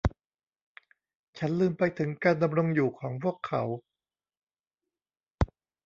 [1.37, 3.63] ฉันลืมไปถึงการดำรงอยู่ของพวกเขา